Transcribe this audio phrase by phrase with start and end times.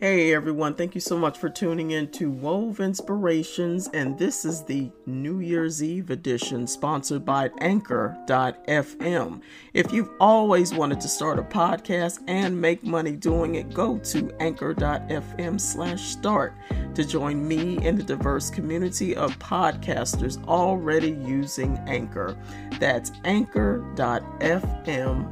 [0.00, 4.64] Hey everyone, thank you so much for tuning in to Wove Inspirations, and this is
[4.64, 9.42] the New Year's Eve edition sponsored by Anchor.fm.
[9.74, 14.32] If you've always wanted to start a podcast and make money doing it, go to
[14.40, 16.54] Anchor.fm slash start
[16.94, 22.38] to join me in the diverse community of podcasters already using Anchor.
[22.78, 23.98] That's Anchor.fm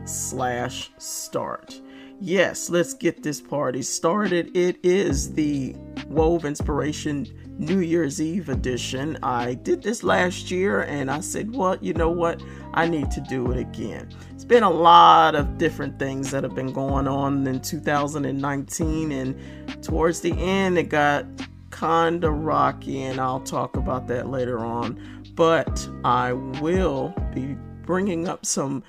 [0.07, 1.81] slash start.
[2.21, 4.57] Yes, let's get this party started.
[4.57, 5.77] It is the
[6.09, 9.17] Wove Inspiration New Year's Eve edition.
[9.23, 12.43] I did this last year and I said, well, you know what?
[12.75, 14.09] I need to do it again.
[14.33, 19.83] It's been a lot of different things that have been going on in 2019, and
[19.83, 21.25] towards the end, it got
[21.71, 25.25] kind of rocky, and I'll talk about that later on.
[25.37, 28.83] But I will be bringing up some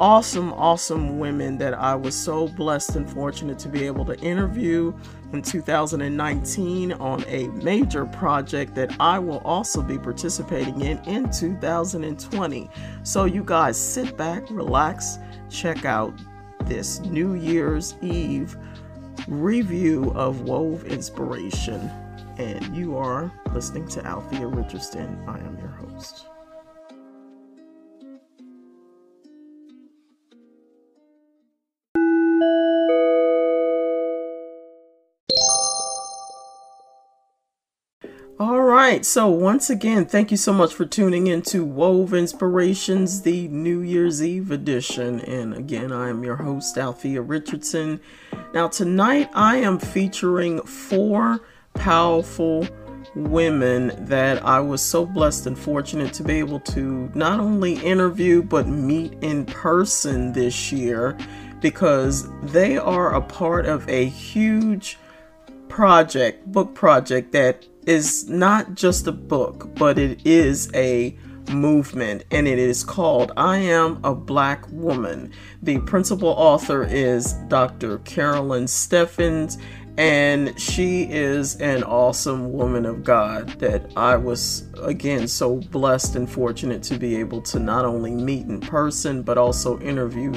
[0.00, 4.92] awesome, awesome women that I was so blessed and fortunate to be able to interview
[5.32, 12.70] in 2019 on a major project that I will also be participating in in 2020.
[13.02, 15.18] So, you guys sit back, relax,
[15.50, 16.14] check out
[16.64, 18.56] this New Year's Eve
[19.28, 21.90] review of Wove Inspiration.
[22.38, 25.22] And you are listening to Althea Richardson.
[25.28, 26.26] I am your host.
[38.84, 43.48] Right, so once again, thank you so much for tuning in to Wove Inspirations, the
[43.48, 45.20] New Year's Eve edition.
[45.20, 47.98] And again, I am your host, Althea Richardson.
[48.52, 51.40] Now, tonight I am featuring four
[51.72, 52.68] powerful
[53.14, 58.42] women that I was so blessed and fortunate to be able to not only interview
[58.42, 61.16] but meet in person this year
[61.62, 64.98] because they are a part of a huge
[65.68, 71.16] project, book project that is not just a book, but it is a
[71.50, 75.32] movement and it is called I Am a Black Woman.
[75.62, 77.98] The principal author is Dr.
[77.98, 79.58] Carolyn Steffens
[79.96, 86.28] and she is an awesome woman of God that I was again so blessed and
[86.28, 90.32] fortunate to be able to not only meet in person but also interview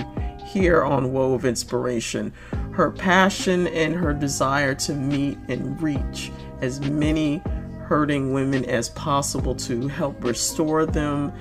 [0.45, 2.31] here on Wove Inspiration.
[2.71, 6.31] Her passion and her desire to meet and reach
[6.61, 7.41] as many
[7.87, 11.31] hurting women as possible to help restore them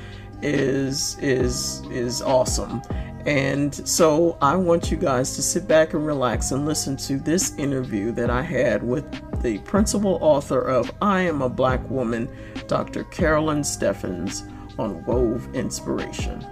[0.43, 2.83] is is is awesome.
[3.27, 7.57] And so I want you guys to sit back and relax and listen to this
[7.59, 9.05] interview that I had with
[9.43, 12.31] the principal author of I Am a Black Woman,
[12.69, 13.03] Dr.
[13.05, 14.45] Carolyn Steffens,
[14.79, 16.47] on Wove Inspiration.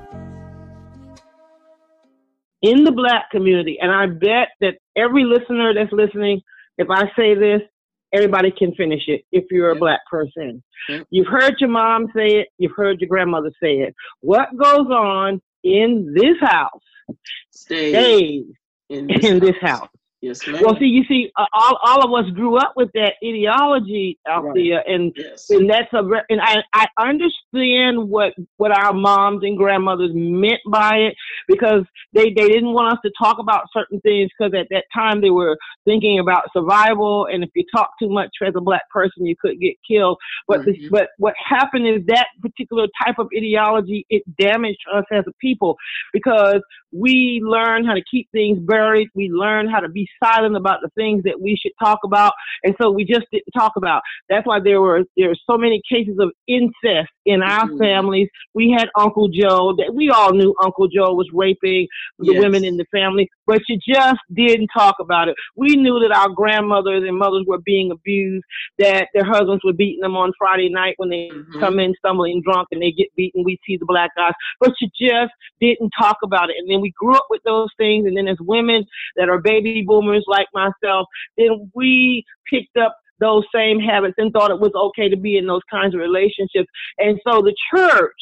[2.62, 6.40] In the black community, and I bet that every listener that's listening,
[6.78, 7.60] if I say this,
[8.14, 10.62] everybody can finish it if you're a black person.
[11.10, 13.94] You've heard your mom say it, you've heard your grandmother say it.
[14.20, 16.82] What goes on in this house
[17.50, 18.44] stays, stays
[18.88, 19.88] in this, in this house.
[20.24, 20.62] Yes, ma'am.
[20.64, 24.44] Well, see, you see, uh, all, all of us grew up with that ideology out
[24.44, 24.54] Right.
[24.54, 25.50] there, and yes.
[25.50, 30.60] and that's a re- and I I understand what what our moms and grandmothers meant
[30.70, 31.14] by it
[31.46, 35.20] because they they didn't want us to talk about certain things because at that time
[35.20, 39.26] they were thinking about survival, and if you talk too much as a black person,
[39.26, 40.16] you could get killed.
[40.48, 40.90] But the, Mhm.
[40.90, 45.76] but what happened is that particular type of ideology it damaged us as a people
[46.14, 46.60] because
[46.94, 49.08] we learn how to keep things buried.
[49.14, 52.32] We learn how to be silent about the things that we should talk about,
[52.62, 54.02] and so we just didn't talk about.
[54.28, 57.78] That's why there were there were so many cases of incest in our Mhm.
[57.78, 58.28] families.
[58.54, 62.42] We had Uncle Joe that we all knew Uncle Joe was raping the Yes.
[62.42, 65.36] women in the family, but you just didn't talk about it.
[65.56, 68.44] We knew that our grandmothers and mothers were being abused,
[68.78, 71.60] that their husbands were beating them on Friday night when they Mhm.
[71.60, 73.44] come in stumbling drunk and they get beaten.
[73.44, 76.56] We see the black guys, but you just didn't talk about it.
[76.58, 78.06] And then we grew up with those things.
[78.06, 78.84] And then as women
[79.16, 84.50] that are baby boomers like myself, then we picked up those same habits and thought
[84.50, 86.68] it was okay to be in those kinds of relationships.
[86.98, 88.12] And so the church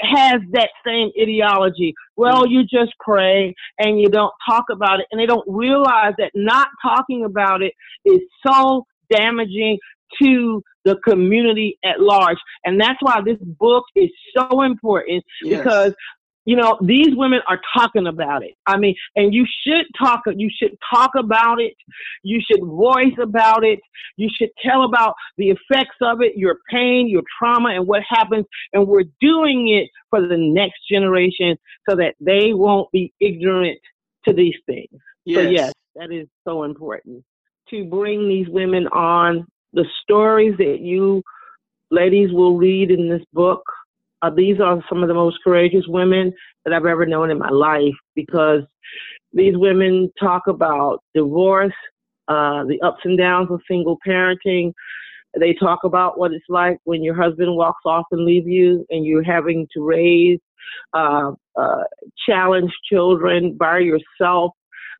[0.00, 1.94] has that same ideology.
[2.16, 2.50] Well, mm.
[2.50, 6.68] you just pray and you don't talk about it, and they don't realize that not
[6.82, 7.72] talking about it
[8.04, 9.78] is so damaging
[10.20, 12.38] to the community at large.
[12.64, 15.58] And that's why this book is so important Yes.
[15.58, 15.94] because
[16.44, 18.54] you know these women are talking about it.
[18.66, 21.74] I mean and you should talk you should talk about it.
[22.22, 23.80] You should voice about it.
[24.16, 28.46] You should tell about the effects of it your pain your trauma and what happens.
[28.72, 31.56] And we're doing it for the next generation
[31.88, 33.78] so that they won't be ignorant
[34.26, 34.88] to these things.
[35.28, 35.72] So yes.
[35.96, 37.24] that is so important
[37.70, 39.46] to bring these women on.
[39.72, 41.22] The stories that you
[41.90, 43.62] ladies will read in this book,
[44.22, 46.32] uh, these are some of the most courageous women
[46.64, 48.62] that I've ever known in my life because
[49.32, 51.74] these women talk about divorce,
[52.28, 54.72] uh, the ups and downs of single parenting.
[55.38, 59.04] They talk about what it's like when your husband walks off and leaves you and
[59.04, 60.38] you're having to raise
[60.92, 61.82] uh, uh,
[62.26, 64.52] challenged children by yourself.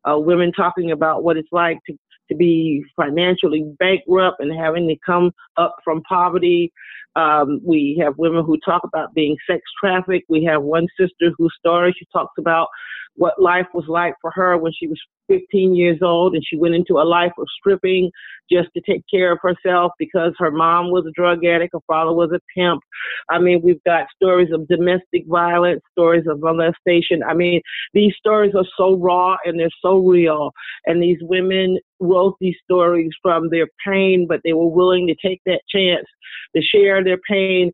[0.05, 1.95] Uh, women talking about what it's like to
[2.29, 6.71] to be financially bankrupt and having to come up from poverty.
[7.15, 10.29] Um, we have women who talk about being sex trafficked.
[10.29, 12.67] We have one sister whose story she talks about
[13.15, 14.99] what life was like for her when she was
[15.29, 18.11] 15 years old and she went into a life of stripping
[18.51, 22.11] just to take care of herself because her mom was a drug addict, her father
[22.11, 22.81] was a pimp.
[23.29, 27.23] I mean, we've got stories of domestic violence, stories of molestation.
[27.23, 27.61] I mean,
[27.93, 30.51] these stories are so raw and they're so real.
[30.85, 35.41] And these women wrote these stories from their pain, but they were willing to take
[35.45, 36.05] that chance
[36.55, 37.71] to share their pain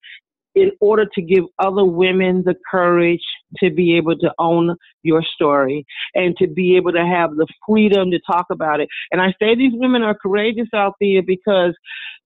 [0.56, 3.24] in order to give other women the courage
[3.57, 5.86] to be able to own your story
[6.16, 8.90] and to be able to have the freedom to talk about it.
[9.12, 11.75] And I say these women are courageous out there because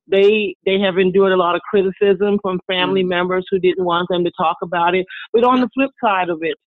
[0.07, 3.09] they they have endured a lot of criticism from family mm.
[3.09, 5.05] members who didn't want them to talk about it.
[5.31, 6.57] But on the flip side of it,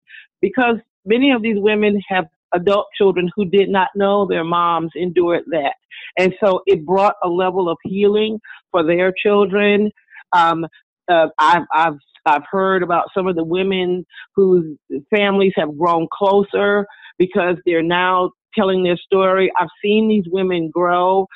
[0.41, 5.45] because many of these women have adult children who did not know their moms endured
[5.51, 5.75] that.
[6.19, 9.91] And so it brought a level of healing for their children.
[10.33, 10.67] Um,
[11.09, 14.05] uh, I've, I've I've heard about some of the women
[14.35, 14.77] whose
[15.15, 16.87] families have grown closer
[17.19, 19.51] because they're now telling their story.
[19.59, 21.27] I've seen these women grow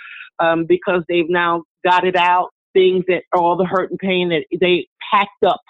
[0.41, 4.45] um, because they've now got it out, things that all the hurt and pain that
[4.61, 5.61] they packed up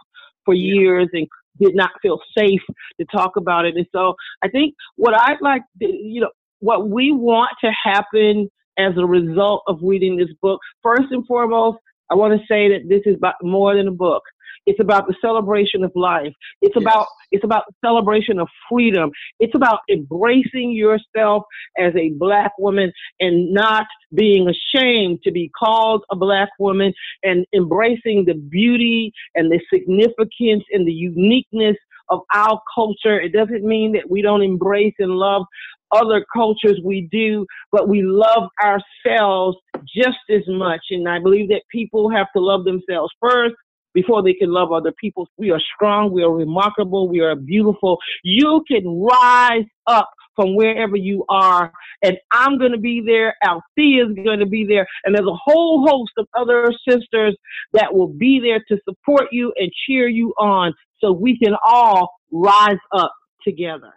[0.44, 1.26] for years and
[1.60, 2.62] did not feel safe
[2.98, 3.76] to talk about it.
[3.76, 6.30] And so I think what I'd like, to, you know,
[6.60, 8.48] what we want to happen
[8.78, 11.78] as a result of reading this book, first and foremost,
[12.10, 14.22] I want to say that this is about more than a book.
[14.66, 16.32] It's about the celebration of life.
[16.60, 16.82] It's yes.
[16.82, 19.10] about it's about the celebration of freedom.
[19.38, 21.44] It's about embracing yourself
[21.78, 26.92] as a black woman and not being ashamed to be called a black woman
[27.22, 31.76] and embracing the beauty and the significance and the uniqueness
[32.10, 33.20] of our culture.
[33.20, 35.44] It doesn't mean that we don't embrace and love
[35.92, 39.56] other cultures we do, but we love ourselves
[39.94, 40.80] just as much.
[40.90, 43.54] And I believe that people have to love themselves first
[43.92, 45.28] before they can love other people.
[45.36, 46.12] We are strong.
[46.12, 47.08] We are remarkable.
[47.08, 47.98] We are beautiful.
[48.22, 50.08] You can rise up
[50.40, 51.70] from wherever you are.
[52.02, 53.36] And I'm going to be there.
[53.44, 54.86] Althea is going to be there.
[55.04, 57.36] And there's a whole host of other sisters
[57.74, 62.10] that will be there to support you and cheer you on so we can all
[62.32, 63.12] rise up
[63.44, 63.92] together.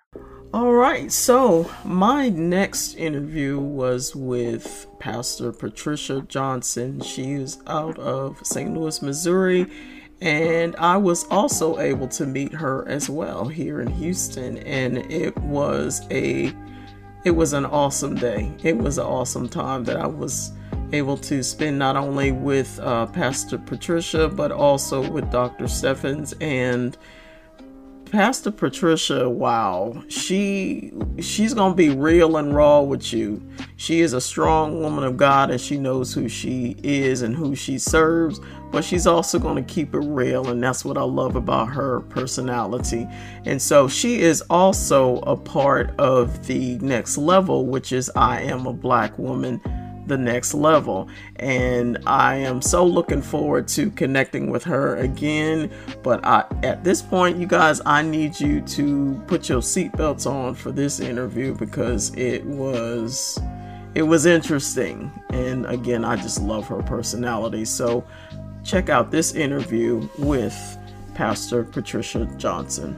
[0.53, 7.01] All right, so my next interview was with Pastor Patricia Johnson.
[7.01, 8.71] She is out of St.
[8.71, 9.65] Louis, Missouri,
[10.23, 15.37] and I was also able to meet her as well here in Houston, and it
[15.39, 16.53] was a
[17.25, 18.49] it was an awesome day.
[18.63, 20.53] It was an awesome time that I was
[20.93, 25.67] able to spend not only with uh, Pastor Patricia but also with Dr.
[25.67, 26.97] Steffens and
[28.13, 33.41] Pastor Patricia, wow, she she's gonna be real and raw with you.
[33.75, 37.55] She is a strong woman of God and she knows who she is and who
[37.55, 38.39] she serves,
[38.73, 43.07] but she's also gonna keep it real, and that's what I love about her personality.
[43.45, 48.65] And so she is also a part of the next level, which is I am
[48.65, 49.61] a black woman
[50.07, 51.07] the next level.
[51.37, 55.71] And I am so looking forward to connecting with her again.
[56.01, 60.55] But I, at this point, you guys, I need you to put your seatbelts on
[60.55, 63.39] for this interview because it was
[63.95, 65.11] it was interesting.
[65.29, 67.65] And again, I just love her personality.
[67.65, 68.03] So
[68.63, 70.77] check out this interview with
[71.13, 72.97] Pastor Patricia Johnson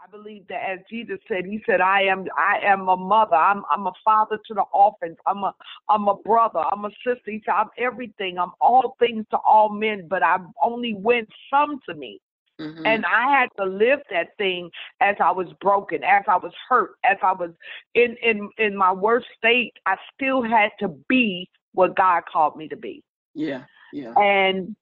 [0.00, 3.36] I believe that as Jesus said, He said, "I am, I am a mother.
[3.36, 5.16] I'm, I'm a father to the orphans.
[5.26, 5.54] I'm a,
[5.88, 6.62] I'm a brother.
[6.72, 7.30] I'm a sister.
[7.30, 8.38] He said, I'm everything.
[8.38, 12.20] I'm all things to all men, but I only win some to me."
[12.60, 12.86] Mm-hmm.
[12.86, 16.92] And I had to live that thing as I was broken, as I was hurt,
[17.04, 17.50] as I was
[17.94, 19.72] in in in my worst state.
[19.86, 23.02] I still had to be what God called me to be.
[23.34, 24.12] Yeah, yeah.
[24.16, 24.76] And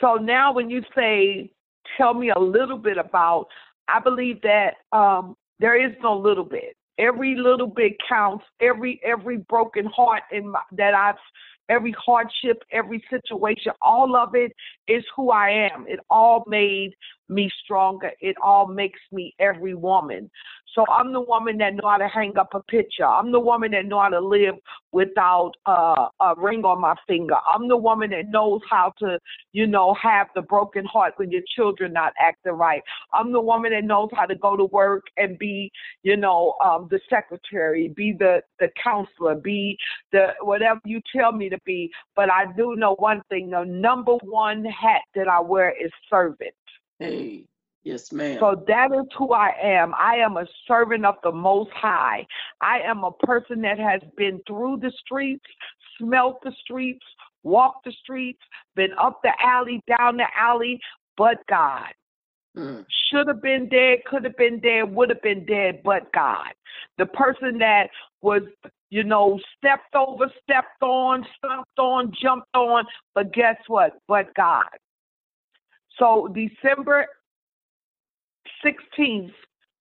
[0.00, 1.50] so now, when you say,
[1.96, 3.48] "Tell me a little bit about
[3.88, 6.76] I believe that um, there is no little bit.
[6.98, 8.44] Every little bit counts.
[8.60, 11.16] Every every broken heart in my, that I've
[11.68, 14.52] every hardship, every situation, all of it
[14.88, 15.86] is who I am.
[15.88, 16.94] It all made
[17.28, 18.10] me stronger.
[18.20, 20.30] It all makes me every woman.
[20.74, 23.06] So I'm the woman that know how to hang up a picture.
[23.06, 24.56] I'm the woman that know how to live
[24.90, 27.36] without uh, a ring on my finger.
[27.54, 29.18] I'm the woman that knows how to,
[29.52, 32.82] you know, have the broken heart when your children not acting right.
[33.12, 35.70] I'm the woman that knows how to go to work and be,
[36.02, 39.78] you know, um, the secretary, be the the counselor, be
[40.12, 41.90] the whatever you tell me to be.
[42.16, 46.54] But I do know one thing: the number one hat that I wear is servant.
[46.98, 47.46] Hey.
[47.84, 48.38] Yes, ma'am.
[48.40, 49.92] So that is who I am.
[49.94, 52.26] I am a servant of the Most High.
[52.62, 55.44] I am a person that has been through the streets,
[55.98, 57.04] smelt the streets,
[57.42, 58.40] walked the streets,
[58.74, 60.80] been up the alley, down the alley,
[61.18, 61.92] but God.
[62.56, 62.86] Mm.
[63.10, 66.54] Should have been dead, could have been dead, would have been dead, but God.
[66.96, 67.88] The person that
[68.24, 68.42] was,
[68.90, 73.98] you know, stepped over, stepped on, stomped on, jumped on, but guess what?
[74.08, 74.64] But God.
[75.98, 77.06] So December
[78.64, 79.32] 16th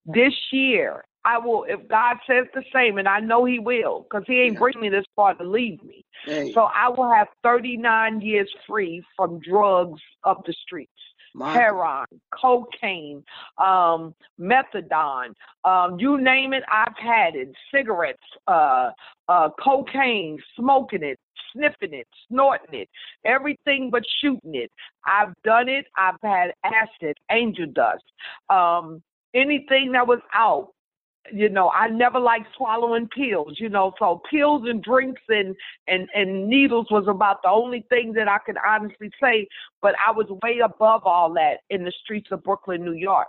[0.06, 4.26] this year, I will, if God says the same, and I know He will, because
[4.28, 4.60] He ain't yeah.
[4.60, 6.04] bring me this far to leave me.
[6.26, 6.52] Hey.
[6.52, 10.92] So I will have 39 years free from drugs up the streets.
[11.34, 13.24] My heroin, cocaine,
[13.58, 15.34] um, methadone,
[15.66, 17.50] um, you name it, I've had it.
[17.74, 18.92] Cigarettes, uh,
[19.28, 21.20] uh, cocaine, smoking it,
[21.52, 22.90] sniffing it, snorting it,
[23.26, 24.72] everything but shooting it.
[25.06, 25.86] I've done it.
[25.98, 28.04] I've had acid, angel dust,
[28.50, 29.02] um,
[29.34, 30.70] anything that was out.
[31.32, 33.58] You know, I never liked swallowing pills.
[33.58, 35.56] You know, so pills and drinks and
[35.88, 39.48] and and needles was about the only thing that I could honestly say.
[39.82, 43.28] But I was way above all that in the streets of Brooklyn, New York.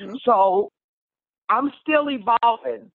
[0.00, 0.16] Mm-hmm.
[0.24, 0.70] So
[1.48, 2.90] I'm still evolving.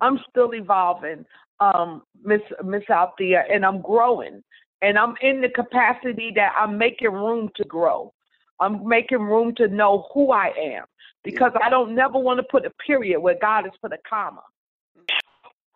[0.00, 1.24] I'm still evolving
[1.60, 4.42] um, Miss Miss Althea, and I'm growing,
[4.82, 8.12] and I'm in the capacity that I'm making room to grow.
[8.60, 10.84] I'm making room to know who I am
[11.26, 14.42] because I don't never want to put a period where God has put a comma.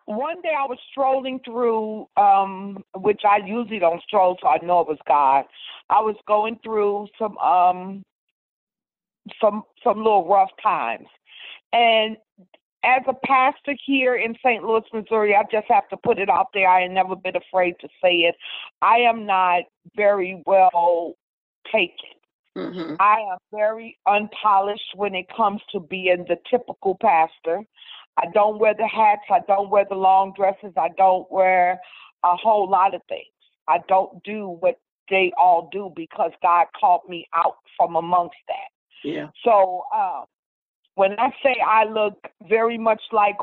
[0.05, 4.79] One day I was strolling through, um, which I usually don't stroll, so I know
[4.79, 5.45] it was God.
[5.89, 8.03] I was going through some um,
[9.39, 11.07] some some little rough times,
[11.73, 12.17] and
[12.83, 14.63] as a pastor here in St.
[14.63, 16.67] Louis, Missouri, I just have to put it out there.
[16.67, 18.35] I ain't never been afraid to say it.
[18.81, 19.63] I am not
[19.95, 21.13] very well
[21.71, 22.20] taken.
[22.57, 22.95] Mm-hmm.
[22.99, 27.63] I am very unpolished when it comes to being the typical pastor.
[28.17, 29.21] I don't wear the hats.
[29.29, 30.73] I don't wear the long dresses.
[30.77, 31.79] I don't wear
[32.23, 33.25] a whole lot of things.
[33.67, 34.75] I don't do what
[35.09, 39.09] they all do because God called me out from amongst that.
[39.09, 39.27] Yeah.
[39.43, 40.25] So, um,
[40.95, 42.15] when I say I look
[42.49, 43.37] very much like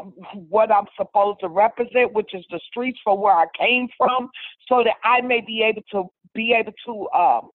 [0.49, 4.29] what I'm supposed to represent, which is the streets for where I came from,
[4.69, 7.50] so that I may be able to be able to um,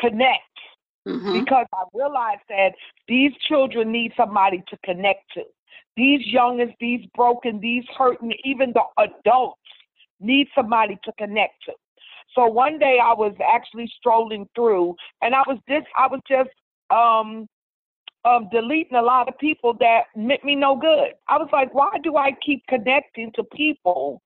[0.00, 0.42] connect.
[1.08, 1.40] Mm-hmm.
[1.40, 2.72] Because I realized that
[3.08, 5.42] these children need somebody to connect to.
[5.96, 9.60] These youngins, these broken, these hurting, even the adults
[10.20, 11.72] need somebody to connect to.
[12.34, 16.50] So one day I was actually strolling through, and I was just I was just
[16.90, 17.48] um
[18.24, 21.14] um, deleting a lot of people that meant me no good.
[21.28, 24.20] I was like, why do I keep connecting to people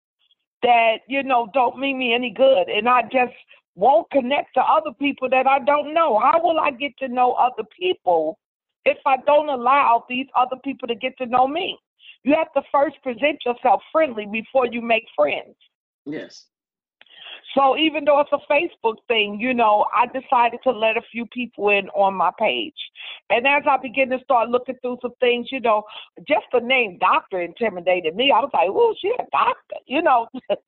[0.63, 2.69] that, you know, don't mean me any good?
[2.69, 3.35] And I just
[3.75, 6.19] won't connect to other people that I don't know.
[6.19, 8.39] How will I get to know other people
[8.85, 11.79] if I don't allow these other people to get to know me?
[12.23, 15.57] You have to first present yourself friendly before you make friends.
[16.07, 16.47] Yes.
[17.55, 21.25] So even though it's a Facebook thing, you know, I decided to let a few
[21.27, 22.75] people in on my page.
[23.31, 25.85] And as I began to start looking through some things, you know,
[26.27, 28.33] just the name doctor intimidated me.
[28.35, 30.27] I was like, oh, she's a doctor, you know.
[30.49, 30.59] but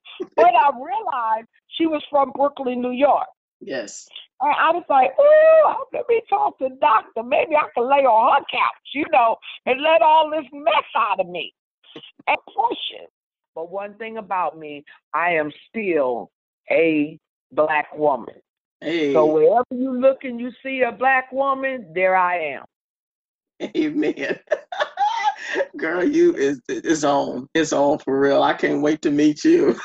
[0.55, 3.27] I realized she was from Brooklyn, New York.
[3.61, 4.09] Yes.
[4.41, 7.23] And I was like, oh, let me talk to doctor.
[7.23, 11.21] Maybe I can lay on her couch, you know, and let all this mess out
[11.21, 11.53] of me
[12.27, 13.11] and push it.
[13.55, 16.31] But one thing about me, I am still
[16.71, 17.19] a
[17.53, 18.35] black woman.
[18.81, 19.13] Hey.
[19.13, 22.65] So wherever you look and you see a black woman, there I am.
[23.77, 24.39] Amen.
[25.77, 27.49] Girl, you is it's on.
[27.55, 28.43] It's on for real.
[28.43, 29.77] I can't wait to meet you.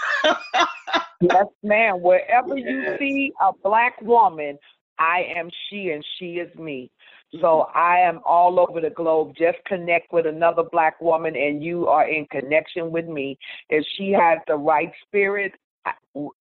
[1.21, 1.95] yes, ma'am.
[2.01, 2.67] Wherever yes.
[2.67, 4.57] you see a black woman,
[4.99, 6.91] I am she and she is me.
[7.39, 7.67] So.
[7.73, 9.35] I am all over the globe.
[9.37, 13.37] Just connect with another black woman and you are in connection with me.
[13.69, 15.53] If she has the right spirit,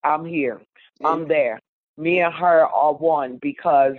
[0.04, 0.61] I'm here.
[1.04, 1.61] I'm there.
[1.97, 3.94] Me and her are one because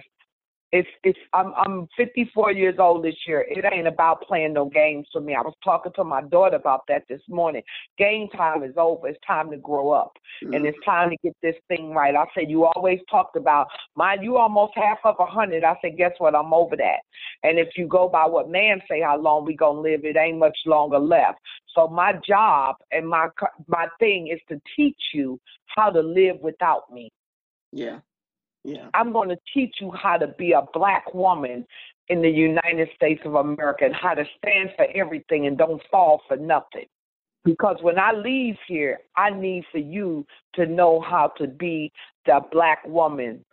[0.71, 3.45] it's it's I'm I'm 54 years old this year.
[3.47, 5.35] It ain't about playing no games for me.
[5.35, 7.61] I was talking to my daughter about that this morning.
[7.97, 9.07] Game time is over.
[9.09, 10.13] It's time to grow up,
[10.43, 10.53] mm-hmm.
[10.53, 12.15] and it's time to get this thing right.
[12.15, 14.23] I said you always talked about mine.
[14.23, 15.63] You almost half of a hundred.
[15.65, 16.35] I said guess what?
[16.35, 16.99] I'm over that.
[17.43, 20.39] And if you go by what man say how long we gonna live, it ain't
[20.39, 21.39] much longer left.
[21.75, 23.27] So my job and my
[23.67, 25.37] my thing is to teach you
[25.75, 27.11] how to live without me.
[27.73, 27.99] Yeah.
[28.63, 28.89] Yeah.
[28.93, 31.65] I'm going to teach you how to be a black woman
[32.09, 36.21] in the United States of America and how to stand for everything and don't fall
[36.27, 36.85] for nothing.
[37.43, 40.25] Because when I leave here, I need for you
[40.55, 41.91] to know how to be
[42.25, 43.43] the black woman.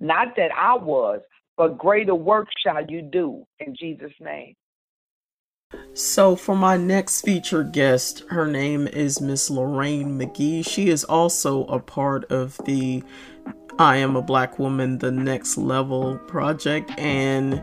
[0.00, 1.20] Not that I was,
[1.56, 4.54] but greater work shall you do in Jesus' name.
[5.94, 10.66] So, for my next featured guest, her name is Miss Lorraine McGee.
[10.66, 13.02] She is also a part of the
[13.78, 16.90] I Am a Black Woman, the Next Level project.
[16.96, 17.62] And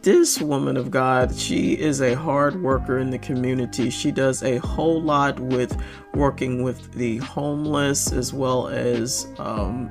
[0.00, 3.90] this woman of God, she is a hard worker in the community.
[3.90, 5.76] She does a whole lot with
[6.14, 9.90] working with the homeless as well as um,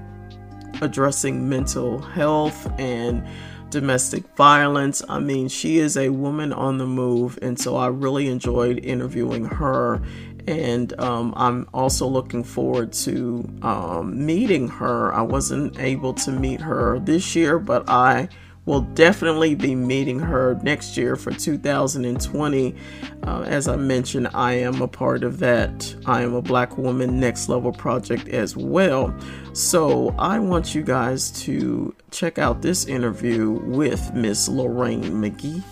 [0.82, 3.24] addressing mental health and
[3.70, 5.03] domestic violence.
[5.08, 9.46] I mean, she is a woman on the move, and so I really enjoyed interviewing
[9.46, 10.01] her.
[10.48, 15.13] And um, I'm also looking forward to um, meeting her.
[15.13, 18.29] I wasn't able to meet her this year, but I
[18.65, 22.75] will definitely be meeting her next year for 2020.
[23.24, 25.95] Uh, as I mentioned, I am a part of that.
[26.05, 29.15] I am a Black Woman Next Level project as well.
[29.53, 35.63] So I want you guys to check out this interview with Miss Lorraine McGee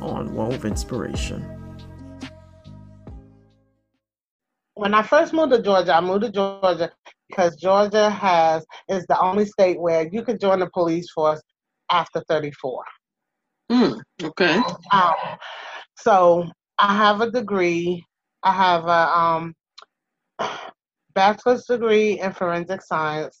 [0.00, 1.57] on Wove Inspiration.
[4.78, 6.92] When I first moved to Georgia, I moved to Georgia
[7.28, 11.42] because Georgia has is the only state where you can join the police force
[11.90, 12.84] after 34.
[13.72, 14.62] Mm, okay.
[14.92, 15.14] Um,
[15.96, 18.04] so I have a degree.
[18.44, 19.54] I have a um,
[21.12, 23.36] bachelor's degree in forensic science,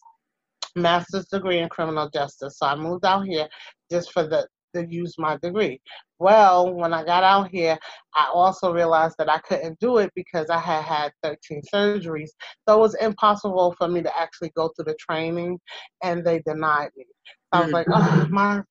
[0.74, 2.58] master's degree in criminal justice.
[2.58, 3.46] So I moved out here
[3.92, 5.80] just for the to use my degree.
[6.18, 7.78] Well, when I got out here,
[8.14, 12.30] I also realized that I couldn't do it because I had had 13 surgeries.
[12.68, 15.58] So it was impossible for me to actually go through the training,
[16.02, 17.04] and they denied me.
[17.52, 18.62] I was like, oh, my,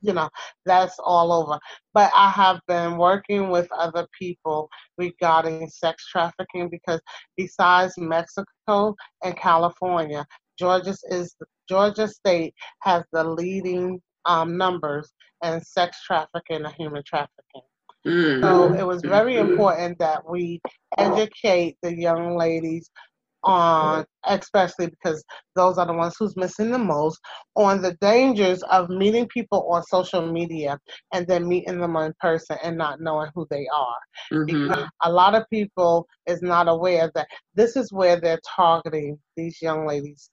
[0.00, 0.28] you know,
[0.66, 1.58] that's all over.
[1.92, 7.00] But I have been working with other people regarding sex trafficking because
[7.36, 10.26] besides Mexico and California,
[10.58, 11.34] Georgia is
[11.68, 15.12] Georgia State has the leading um, numbers
[15.44, 17.62] in sex trafficking and human trafficking.
[18.06, 18.42] Mm-hmm.
[18.42, 20.60] So it was very important that we
[20.98, 22.90] educate the young ladies
[23.44, 25.22] on, especially because
[25.54, 27.18] those are the ones who's missing the most,
[27.56, 30.78] on the dangers of meeting people on social media
[31.12, 33.96] and then meeting them in person and not knowing who they are.
[34.32, 34.84] Mm-hmm.
[35.02, 39.86] A lot of people is not aware that this is where they're targeting these young
[39.86, 40.30] ladies.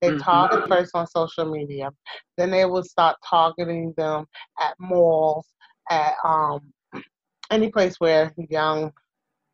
[0.00, 0.18] They mm-hmm.
[0.18, 1.90] target first on social media,
[2.36, 4.26] then they will start targeting them
[4.60, 5.46] at malls,
[5.90, 6.60] at um,
[7.50, 8.92] any place where young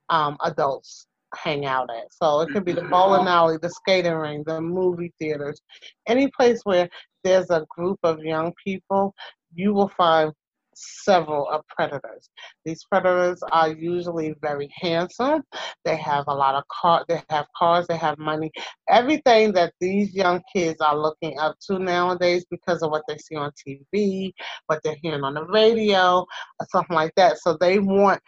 [0.08, 2.12] um, adults hang out at.
[2.12, 5.60] So it could be the bowling alley, the skating ring, the movie theaters,
[6.06, 6.88] any place where
[7.24, 9.14] there's a group of young people,
[9.54, 10.32] you will find
[10.78, 12.28] several of predators.
[12.64, 15.42] These predators are usually very handsome.
[15.84, 18.50] They have a lot of car they have cars, they have money.
[18.88, 23.36] Everything that these young kids are looking up to nowadays because of what they see
[23.36, 24.32] on TV,
[24.66, 27.38] what they're hearing on the radio, or something like that.
[27.38, 28.20] So they want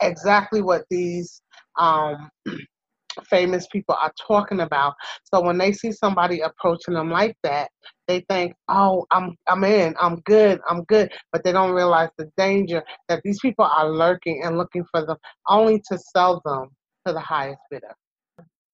[0.00, 1.42] exactly what these
[1.78, 2.30] um,
[3.30, 4.94] famous people are talking about.
[5.24, 7.70] So when they see somebody approaching them like that,
[8.08, 12.30] they think, "Oh, I'm I'm in, I'm good, I'm good," but they don't realize the
[12.36, 15.18] danger that these people are lurking and looking for them
[15.48, 16.70] only to sell them
[17.06, 17.94] to the highest bidder.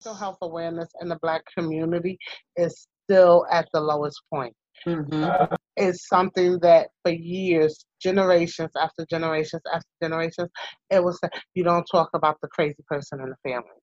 [0.04, 2.16] Mental health awareness in the black community
[2.56, 4.54] is still at the lowest point.
[4.86, 5.54] Mm-hmm.
[5.76, 10.48] It's something that for years, generations after generations after generations,
[10.90, 11.18] it was
[11.54, 13.80] you don't talk about the crazy person in the family.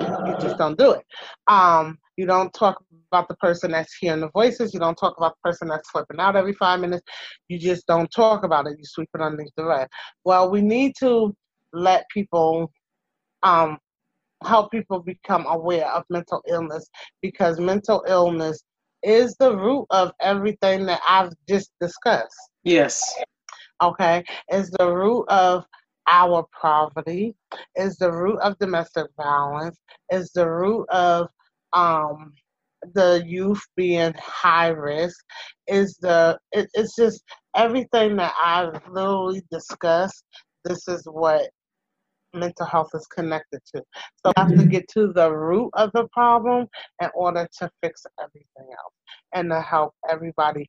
[0.00, 1.04] You just don't do it.
[1.46, 4.72] Um, you don't talk about the person that's hearing the voices.
[4.72, 7.04] You don't talk about the person that's flipping out every five minutes.
[7.48, 8.78] You just don't talk about it.
[8.78, 9.88] You sweep it underneath the rug.
[10.24, 11.34] Well, we need to
[11.72, 12.70] let people
[13.42, 13.78] um,
[14.44, 16.88] help people become aware of mental illness
[17.22, 18.62] because mental illness
[19.02, 22.36] is the root of everything that I've just discussed.
[22.62, 23.02] Yes.
[23.82, 25.64] Okay, is the root of
[26.08, 27.34] our poverty,
[27.76, 29.78] is the root of domestic violence,
[30.10, 31.28] is the root of
[31.72, 32.32] um,
[32.92, 35.16] the youth being high risk
[35.66, 37.22] is the it, it's just
[37.56, 40.24] everything that I've literally discussed.
[40.64, 41.48] This is what
[42.34, 43.82] mental health is connected to.
[44.24, 44.68] So I have to mm-hmm.
[44.68, 46.66] get to the root of the problem
[47.00, 48.94] in order to fix everything else
[49.34, 50.68] and to help everybody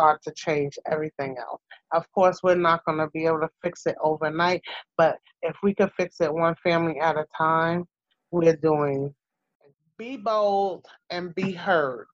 [0.00, 1.60] start to change everything else.
[1.92, 4.62] Of course, we're not going to be able to fix it overnight,
[4.96, 7.84] but if we could fix it one family at a time,
[8.30, 9.14] we're doing.
[9.98, 12.06] Be bold and be heard.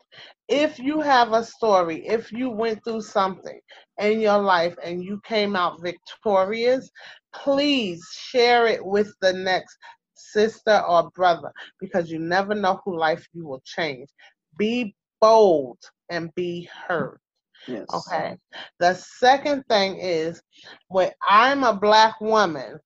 [0.49, 3.61] If you have a story, if you went through something
[4.01, 6.91] in your life and you came out victorious,
[7.35, 9.77] please share it with the next
[10.17, 14.09] sister or brother because you never know who life you will change.
[14.59, 15.79] Be bold
[16.11, 17.19] and be heard.
[17.67, 17.87] Yes.
[17.93, 18.37] Okay.
[18.79, 20.41] The second thing is
[20.89, 22.79] when I'm a black woman,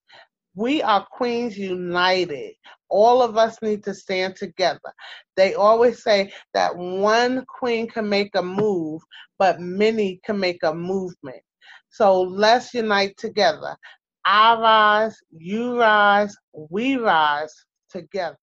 [0.55, 2.53] we are Queens United.
[2.89, 4.93] All of us need to stand together.
[5.37, 9.01] They always say that one queen can make a move,
[9.39, 11.41] but many can make a movement.
[11.89, 13.77] So let's unite together.
[14.25, 17.53] I rise, you rise, we rise
[17.89, 18.37] together.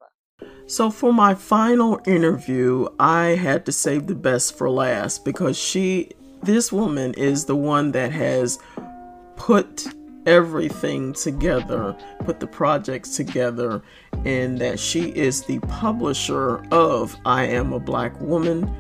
[0.67, 6.11] So, for my final interview, I had to save the best for last because she,
[6.43, 8.59] this woman, is the one that has
[9.37, 9.87] put
[10.27, 13.83] everything together, put the projects together,
[14.25, 18.75] and that she is the publisher of I Am a Black Woman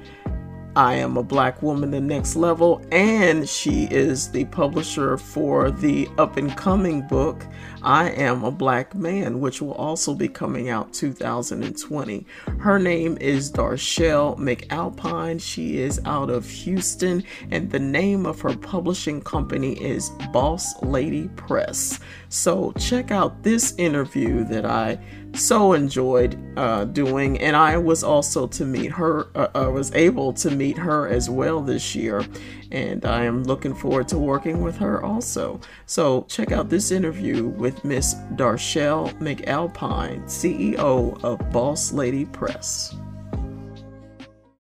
[0.79, 6.09] I Am a Black Woman The Next Level, and she is the publisher for the
[6.19, 7.45] up and coming book,
[7.83, 12.25] I Am a Black Man, which will also be coming out 2020.
[12.61, 15.41] Her name is Darchelle McAlpine.
[15.41, 21.27] She is out of Houston, and the name of her publishing company is Boss Lady
[21.35, 21.99] Press.
[22.29, 25.01] So check out this interview that I
[25.35, 29.29] so enjoyed uh, doing, and I was also to meet her.
[29.37, 32.25] Uh, I was able to meet her as well this year,
[32.73, 35.61] and I am looking forward to working with her also.
[35.87, 42.97] So check out this interview with Miss Darchelle McAlpine, CEO of Boss Lady Press.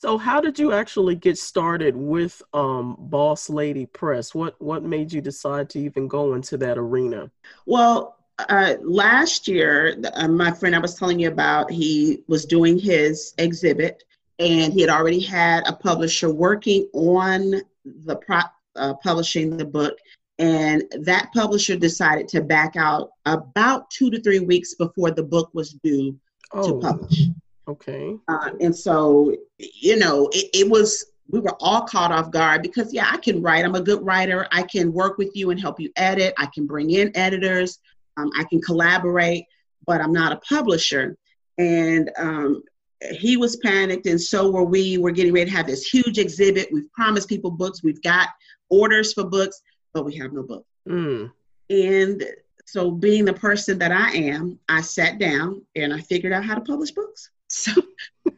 [0.02, 4.34] So, how did you actually get started with um, Boss Lady Press?
[4.34, 7.30] What what made you decide to even go into that arena?
[7.66, 12.78] Well, uh, last year, uh, my friend I was telling you about, he was doing
[12.78, 14.04] his exhibit,
[14.38, 18.40] and he had already had a publisher working on the pro-
[18.76, 19.98] uh, publishing the book.
[20.38, 25.50] And that publisher decided to back out about two to three weeks before the book
[25.52, 26.18] was due
[26.52, 26.66] oh.
[26.66, 27.28] to publish.
[27.68, 28.16] Okay.
[28.26, 32.92] Uh, and so, you know, it, it was, we were all caught off guard because,
[32.92, 33.64] yeah, I can write.
[33.64, 34.48] I'm a good writer.
[34.50, 36.34] I can work with you and help you edit.
[36.38, 37.78] I can bring in editors.
[38.16, 39.44] Um, I can collaborate,
[39.86, 41.16] but I'm not a publisher.
[41.58, 42.62] And um,
[43.10, 44.98] he was panicked, and so were we.
[44.98, 46.68] We're getting ready to have this huge exhibit.
[46.72, 47.82] We've promised people books.
[47.82, 48.28] We've got
[48.70, 49.60] orders for books,
[49.92, 50.64] but we have no book.
[50.88, 51.32] Mm.
[51.70, 52.24] And
[52.66, 56.54] so, being the person that I am, I sat down and I figured out how
[56.54, 57.30] to publish books.
[57.54, 57.70] So,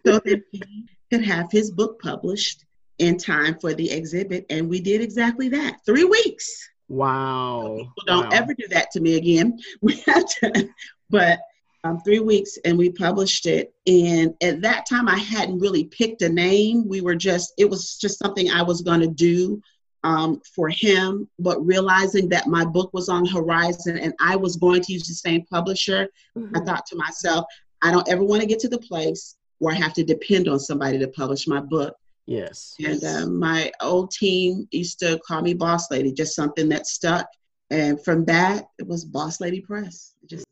[0.04, 2.64] so that he could have his book published
[2.98, 4.44] in time for the exhibit.
[4.50, 5.76] And we did exactly that.
[5.86, 6.68] Three weeks.
[6.88, 7.76] Wow.
[7.78, 8.36] People don't wow.
[8.36, 9.58] ever do that to me again.
[9.82, 10.68] We had to,
[11.10, 11.40] but
[11.84, 13.74] um, three weeks and we published it.
[13.86, 16.88] And at that time, I hadn't really picked a name.
[16.88, 19.60] We were just, it was just something I was going to do
[20.02, 24.82] um, for him, but realizing that my book was on horizon and I was going
[24.82, 26.56] to use the same publisher, mm-hmm.
[26.56, 27.46] I thought to myself,
[27.82, 30.58] I don't ever want to get to the place where I have to depend on
[30.58, 31.94] somebody to publish my book.
[32.26, 32.74] Yes.
[32.84, 37.26] And uh, my old team used to call me Boss Lady, just something that stuck.
[37.70, 40.14] And from that, it was Boss Lady Press.
[40.26, 40.46] Just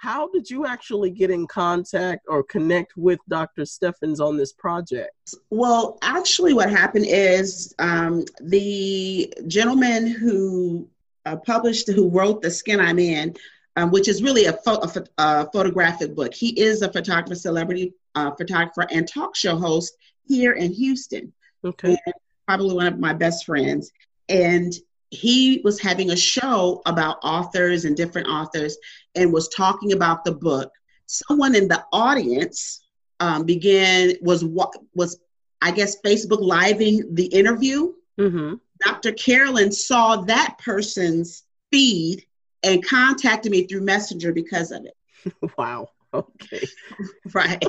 [0.00, 3.66] how did you actually get in contact or connect with Dr.
[3.66, 5.10] Steffens on this project?
[5.50, 10.88] Well, actually, what happened is um, the gentleman who
[11.26, 13.36] uh, published, who wrote The Skin I'm In,
[13.76, 16.32] um, which is really a, pho- a, a, photographic book.
[16.32, 19.94] He is a photographer, celebrity uh, photographer, and talk show host
[20.30, 21.32] here in Houston.
[21.64, 21.96] Okay.
[22.46, 23.90] Probably one of my best friends.
[24.28, 24.72] And
[25.10, 28.78] he was having a show about authors and different authors
[29.16, 30.70] and was talking about the book.
[31.06, 32.84] Someone in the audience
[33.18, 35.18] um, began was what was
[35.60, 37.92] I guess Facebook living the interview.
[38.18, 38.54] Mm-hmm.
[38.86, 39.12] Dr.
[39.12, 42.24] Carolyn saw that person's feed
[42.62, 44.96] and contacted me through Messenger because of it.
[45.58, 45.88] Wow.
[46.14, 46.66] Okay.
[47.34, 47.62] right.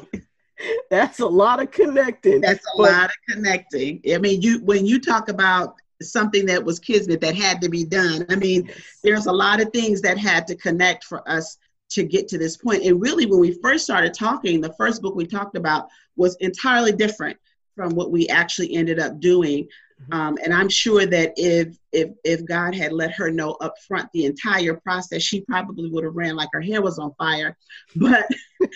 [0.89, 2.41] That's a lot of connecting.
[2.41, 4.01] That's a but, lot of connecting.
[4.13, 7.83] I mean, you when you talk about something that was kismet that had to be
[7.83, 8.25] done.
[8.29, 8.71] I mean,
[9.03, 11.57] there's a lot of things that had to connect for us
[11.89, 12.83] to get to this point.
[12.83, 16.91] And really, when we first started talking, the first book we talked about was entirely
[16.91, 17.37] different
[17.75, 19.65] from what we actually ended up doing.
[19.65, 20.13] Mm-hmm.
[20.13, 24.09] Um, and I'm sure that if if if God had let her know up front
[24.13, 27.57] the entire process, she probably would have ran like her hair was on fire.
[27.95, 28.25] But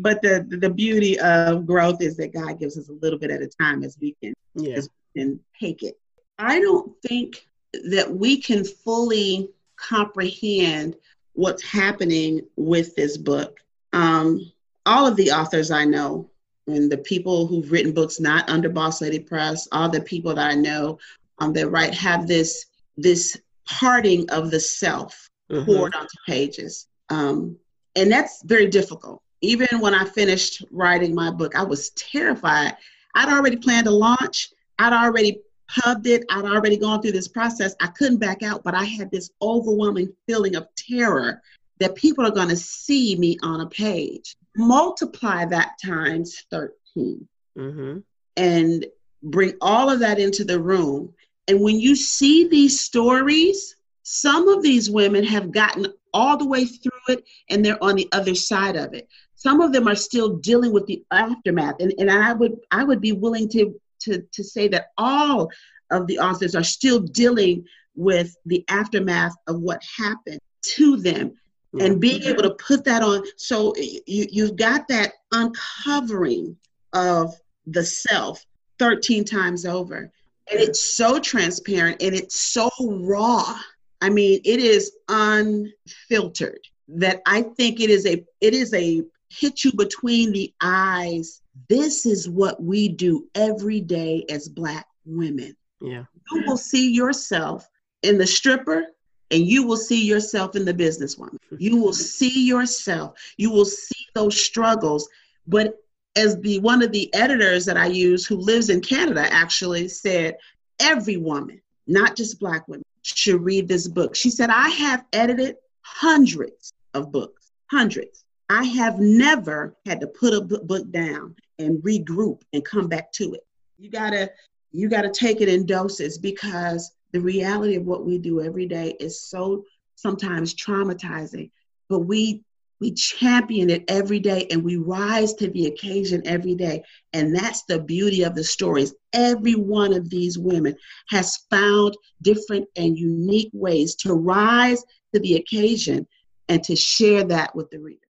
[0.00, 3.42] but the the beauty of growth is that God gives us a little bit at
[3.42, 4.76] a time as we can yeah.
[4.76, 5.98] as we can take it.
[6.38, 7.46] I don't think
[7.90, 10.96] that we can fully comprehend
[11.34, 13.60] what's happening with this book.
[13.92, 14.50] Um,
[14.86, 16.30] all of the authors I know
[16.66, 20.50] and the people who've written books not under Boss Lady Press, all the people that
[20.50, 20.98] I know
[21.38, 23.36] um, that write have this this
[23.66, 25.64] parting of the self mm-hmm.
[25.64, 27.56] poured onto pages, um,
[27.96, 29.22] and that's very difficult.
[29.42, 32.76] Even when I finished writing my book, I was terrified.
[33.14, 34.50] I'd already planned a launch.
[34.78, 36.24] I'd already pubbed it.
[36.30, 37.74] I'd already gone through this process.
[37.80, 41.40] I couldn't back out, but I had this overwhelming feeling of terror
[41.78, 44.36] that people are going to see me on a page.
[44.56, 47.26] Multiply that times 13
[47.56, 47.98] mm-hmm.
[48.36, 48.86] and
[49.22, 51.14] bring all of that into the room.
[51.48, 56.64] And when you see these stories, some of these women have gotten all the way
[56.64, 59.08] through it and they're on the other side of it.
[59.40, 61.76] Some of them are still dealing with the aftermath.
[61.80, 65.50] And, and I would I would be willing to to, to say that all
[65.90, 71.30] of the authors are still dealing with the aftermath of what happened to them.
[71.74, 71.80] Mm-hmm.
[71.80, 76.56] And being able to put that on so you, you've got that uncovering
[76.92, 77.34] of
[77.66, 78.44] the self
[78.78, 80.12] 13 times over.
[80.50, 83.58] And it's so transparent and it's so raw.
[84.02, 86.60] I mean it is unfiltered
[86.92, 89.00] that i think it is a it is a
[89.30, 95.56] hit you between the eyes this is what we do every day as Black women.
[95.80, 96.04] Yeah.
[96.32, 97.68] You will see yourself
[98.02, 98.84] in the stripper
[99.30, 101.36] and you will see yourself in the businesswoman.
[101.58, 103.18] You will see yourself.
[103.36, 105.08] You will see those struggles.
[105.46, 105.76] But
[106.16, 110.36] as the one of the editors that I use who lives in Canada actually said,
[110.80, 114.14] every woman, not just black women, should read this book.
[114.14, 118.24] She said, I have edited hundreds of books, hundreds.
[118.50, 123.32] I have never had to put a book down and regroup and come back to
[123.34, 123.46] it.
[123.78, 124.32] You gotta
[124.72, 128.96] you gotta take it in doses because the reality of what we do every day
[128.98, 131.52] is so sometimes traumatizing,
[131.88, 132.42] but we
[132.80, 136.82] we champion it every day and we rise to the occasion every day.
[137.12, 138.92] And that's the beauty of the stories.
[139.12, 140.74] Every one of these women
[141.10, 144.82] has found different and unique ways to rise
[145.14, 146.04] to the occasion
[146.48, 148.00] and to share that with the reader.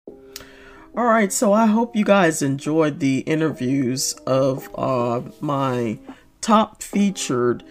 [0.97, 6.01] All right, so I hope you guys enjoyed the interviews of uh, my
[6.41, 7.63] top featured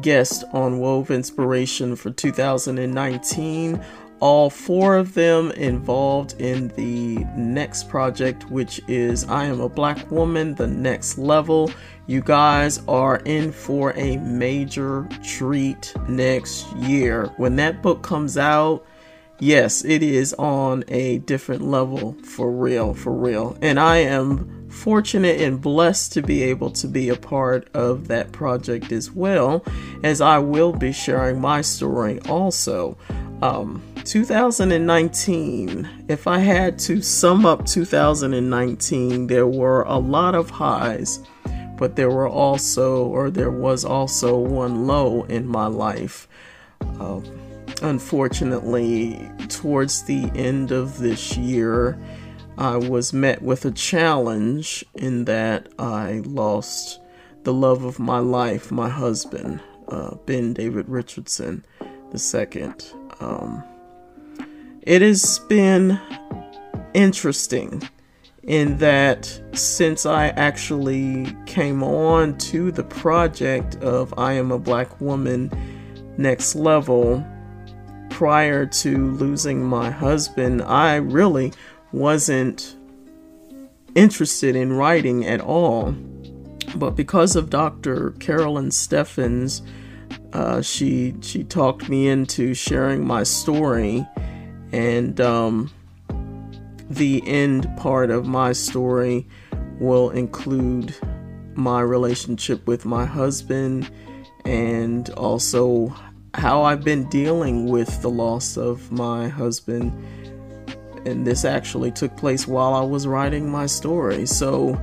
[0.00, 3.84] guest on Wove Inspiration for 2019.
[4.20, 10.08] All four of them involved in the next project, which is I Am a Black
[10.12, 11.72] Woman, the next level.
[12.06, 17.26] You guys are in for a major treat next year.
[17.38, 18.86] When that book comes out,
[19.40, 23.56] yes, it is on a different level for real, for real.
[23.62, 28.32] And I am fortunate and blessed to be able to be a part of that
[28.32, 29.64] project as well,
[30.02, 32.96] as I will be sharing my story also.
[33.42, 41.20] Um, 2019, if I had to sum up 2019, there were a lot of highs,
[41.76, 46.26] but there were also, or there was also one low in my life.
[46.98, 47.24] Um,
[47.82, 51.98] Unfortunately, towards the end of this year,
[52.56, 57.00] I was met with a challenge in that I lost
[57.44, 61.64] the love of my life, my husband, uh, Ben David Richardson
[62.12, 62.72] II.
[63.20, 63.62] Um,
[64.82, 66.00] it has been
[66.94, 67.88] interesting
[68.42, 75.00] in that since I actually came on to the project of I Am a Black
[75.00, 75.52] Woman
[76.16, 77.24] Next Level,
[78.18, 81.52] prior to losing my husband, I really
[81.92, 82.74] wasn't
[83.94, 85.92] interested in writing at all.
[86.74, 88.10] But because of Dr.
[88.18, 89.62] Carolyn Steffens,
[90.32, 94.04] uh, she she talked me into sharing my story,
[94.72, 95.70] and um,
[96.90, 99.28] the end part of my story
[99.78, 100.92] will include
[101.54, 103.88] my relationship with my husband
[104.44, 105.94] and also
[106.34, 109.92] how I've been dealing with the loss of my husband.
[111.06, 114.26] And this actually took place while I was writing my story.
[114.26, 114.80] So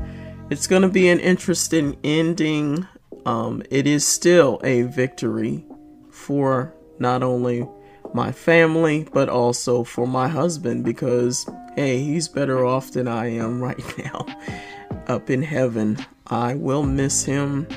[0.49, 2.87] it's going to be an interesting ending.
[3.25, 5.65] Um, it is still a victory
[6.09, 7.67] for not only
[8.13, 13.61] my family, but also for my husband because, hey, he's better off than I am
[13.63, 14.25] right now
[15.07, 15.97] up in heaven.
[16.27, 17.67] I will miss him.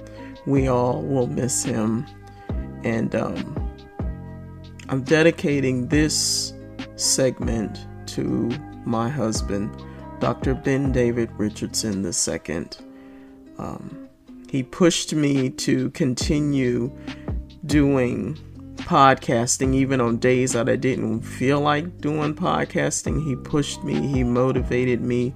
[0.47, 2.07] We all will miss him.
[2.85, 3.71] And um,
[4.89, 6.55] I'm dedicating this
[6.97, 8.51] segment to
[8.85, 9.71] my husband,
[10.21, 10.55] Dr.
[10.55, 12.67] Ben David Richardson II.
[13.59, 14.09] Um,
[14.49, 16.91] he pushed me to continue
[17.67, 18.39] doing
[18.77, 23.23] podcasting even on days that I didn't feel like doing podcasting.
[23.23, 25.35] He pushed me, he motivated me,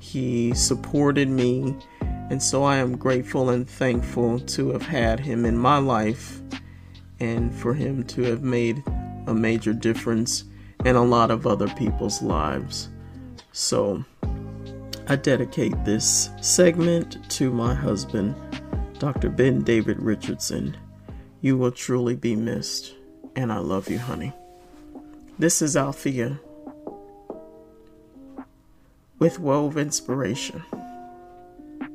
[0.00, 1.76] he supported me.
[2.00, 6.40] And so I am grateful and thankful to have had him in my life
[7.20, 8.82] and for him to have made
[9.26, 10.44] a major difference
[10.84, 12.88] in a lot of other people's lives.
[13.52, 14.04] So
[15.06, 18.34] I dedicate this segment to my husband,
[18.98, 19.28] Dr.
[19.28, 20.76] Ben David Richardson.
[21.42, 22.94] You will truly be missed,
[23.36, 24.32] and I love you, honey.
[25.38, 26.38] This is Althea
[29.18, 30.62] with Wove Inspiration.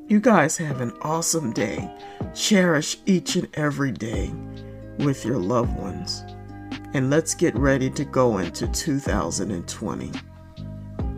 [0.07, 1.91] You guys have an awesome day.
[2.35, 4.31] Cherish each and every day
[4.99, 6.23] with your loved ones.
[6.93, 10.12] And let's get ready to go into 2020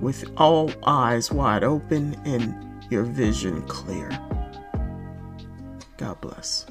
[0.01, 4.09] with all eyes wide open and your vision clear.
[5.97, 6.65] God bless.